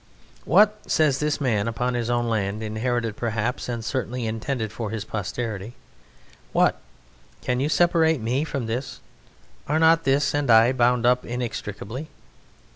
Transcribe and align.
"What," 0.45 0.79
says 0.89 1.19
the 1.19 1.37
man 1.39 1.67
upon 1.67 1.93
his 1.93 2.09
own 2.09 2.27
land, 2.27 2.63
inherited 2.63 3.15
perhaps 3.15 3.69
and 3.69 3.85
certainly 3.85 4.25
intended 4.25 4.71
for 4.71 4.89
his 4.89 5.05
posterity 5.05 5.75
"what! 6.53 6.81
Can 7.43 7.59
you 7.59 7.69
separate 7.69 8.19
me 8.19 8.43
from 8.43 8.65
this? 8.65 8.99
Are 9.67 9.77
not 9.77 10.03
this 10.03 10.33
and 10.33 10.49
I 10.49 10.71
bound 10.73 11.05
up 11.05 11.23
inextricably?" 11.23 12.09